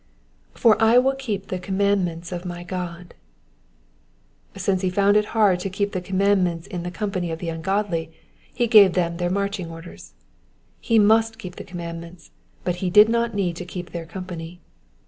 ^' 0.55 0.59
^^For 0.59 0.81
I 0.81 0.97
will 0.97 1.13
keep 1.13 1.49
the 1.49 1.59
commandments 1.59 2.31
of 2.31 2.43
my 2.43 2.61
Ood,'*^ 2.63 3.11
Since 4.59 4.81
he 4.81 4.89
found 4.89 5.15
it 5.15 5.25
hard 5.37 5.59
to 5.59 5.69
keep 5.69 5.91
the 5.91 6.01
commandments 6.01 6.65
in 6.65 6.81
the 6.81 6.89
company 6.89 7.29
of 7.29 7.37
the 7.37 7.49
ungodly, 7.49 8.11
he 8.51 8.65
gave 8.65 8.93
them 8.93 9.17
their 9.17 9.29
marching 9.29 9.69
orders. 9.69 10.15
He 10.79 10.97
must 10.97 11.37
keep 11.37 11.57
the 11.57 11.63
commandments, 11.63 12.31
but 12.63 12.77
he 12.77 12.89
did 12.89 13.09
not 13.09 13.35
need 13.35 13.55
to 13.57 13.63
keep 13.63 13.91
their 13.91 14.07
company. 14.07 14.59